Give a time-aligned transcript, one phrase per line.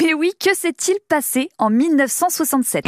[0.00, 2.84] Mais oui, que s'est-il passé en 1967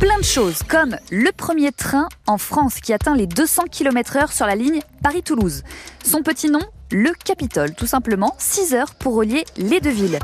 [0.00, 4.46] Plein de choses, comme le premier train en France qui atteint les 200 km/h sur
[4.46, 5.62] la ligne Paris-Toulouse.
[6.04, 6.60] Son petit nom
[6.90, 10.18] Le Capitole, tout simplement, 6 heures pour relier les deux villes.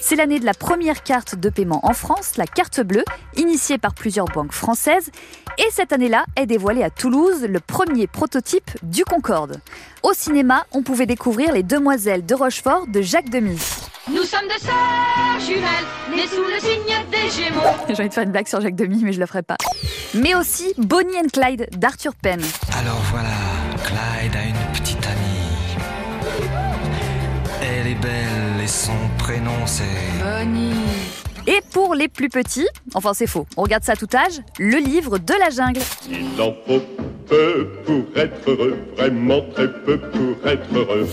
[0.00, 3.04] C'est l'année de la première carte de paiement en France, la carte bleue,
[3.36, 5.10] initiée par plusieurs banques françaises.
[5.58, 9.60] Et cette année-là est dévoilé à Toulouse le premier prototype du Concorde.
[10.02, 13.58] Au cinéma, on pouvait découvrir Les Demoiselles de Rochefort de Jacques Demy.
[14.10, 17.60] Nous sommes de sœurs jumelles, nées sous le signe des Gémeaux.
[17.88, 19.56] J'ai envie de faire une blague sur Jacques Demy, mais je le ferai pas.
[20.14, 22.40] Mais aussi Bonnie and Clyde d'Arthur Penn.
[22.78, 23.28] Alors voilà,
[23.84, 25.76] Clyde a une petite amie.
[27.60, 29.84] Elle est belle et son prénom c'est.
[30.22, 30.72] Bonnie.
[31.46, 34.78] Et pour les plus petits, enfin c'est faux, on regarde ça à tout âge, le
[34.78, 35.80] livre de la jungle.
[36.10, 36.82] Il en faut
[37.26, 41.08] peu pour être heureux, vraiment très peu pour être heureux.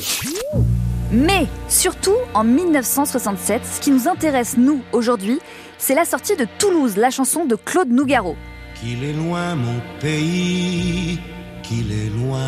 [1.12, 5.40] Mais surtout en 1967, ce qui nous intéresse nous aujourd'hui,
[5.78, 8.36] c'est la sortie de Toulouse, la chanson de Claude Nougaro.
[8.76, 11.20] Qu'il est loin mon pays,
[11.68, 12.40] qu'il est loin.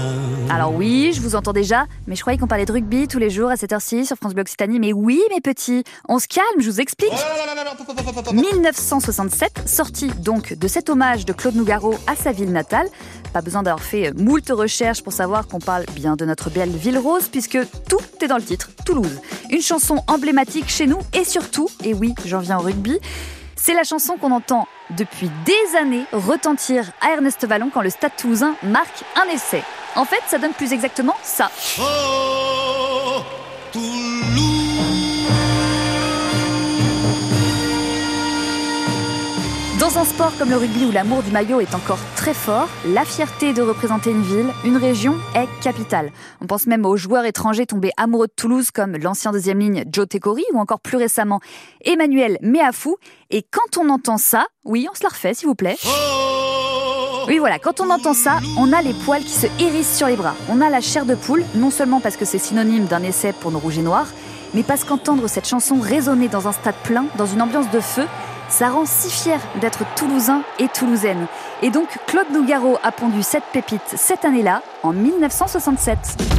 [0.50, 3.30] Alors oui, je vous entends déjà, mais je croyais qu'on parlait de rugby tous les
[3.30, 4.80] jours à cette heure-ci sur France Bleu Occitanie.
[4.80, 7.12] Mais oui, mes petits, on se calme, je vous explique.
[8.32, 12.88] 1967, sortie donc de cet hommage de Claude Nougaro à sa ville natale.
[13.34, 16.98] Pas besoin d'avoir fait moult recherches pour savoir qu'on parle bien de notre belle ville
[16.98, 17.60] rose, puisque
[17.90, 19.20] tout est dans le titre, Toulouse.
[19.50, 23.00] Une chanson emblématique chez nous et surtout, et oui, j'en viens au rugby,
[23.58, 28.16] c'est la chanson qu'on entend depuis des années retentir à Ernest Vallon quand le Stade
[28.16, 29.64] toulousain marque un essai.
[29.96, 31.52] En fait, ça donne plus exactement ça.
[31.80, 32.47] Oh,
[39.98, 43.04] Dans un sport comme le rugby où l'amour du maillot est encore très fort, la
[43.04, 46.12] fierté de représenter une ville, une région est capitale.
[46.40, 50.08] On pense même aux joueurs étrangers tombés amoureux de Toulouse comme l'ancien deuxième ligne Joe
[50.08, 51.40] Tekori ou encore plus récemment
[51.84, 52.98] Emmanuel Meafou.
[53.32, 55.78] Et quand on entend ça, oui, on se la refait s'il vous plaît.
[57.28, 60.16] Oui, voilà, quand on entend ça, on a les poils qui se hérissent sur les
[60.16, 60.36] bras.
[60.48, 63.50] On a la chair de poule, non seulement parce que c'est synonyme d'un essai pour
[63.50, 64.10] nos rouges et noirs,
[64.54, 68.06] mais parce qu'entendre cette chanson résonner dans un stade plein, dans une ambiance de feu,
[68.50, 71.28] ça rend si fier d'être toulousain et toulousaine.
[71.62, 76.37] Et donc, Claude Nougaro a pondu cette pépite cette année-là, en 1967.